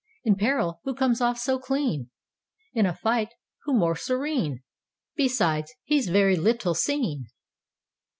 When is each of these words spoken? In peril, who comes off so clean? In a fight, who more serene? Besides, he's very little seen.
In 0.23 0.33
peril, 0.35 0.81
who 0.83 0.95
comes 0.95 1.21
off 1.21 1.37
so 1.37 1.59
clean? 1.59 2.09
In 2.73 2.87
a 2.87 2.95
fight, 2.95 3.35
who 3.65 3.73
more 3.77 3.95
serene? 3.95 4.63
Besides, 5.15 5.73
he's 5.83 6.09
very 6.09 6.35
little 6.35 6.73
seen. 6.73 7.27